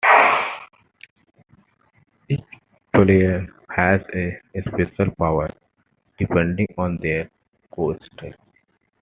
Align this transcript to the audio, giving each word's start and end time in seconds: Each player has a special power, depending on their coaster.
Each 2.27 2.39
player 2.91 3.45
has 3.69 4.01
a 4.15 4.41
special 4.67 5.11
power, 5.11 5.47
depending 6.17 6.69
on 6.75 6.97
their 6.97 7.29
coaster. 7.69 8.33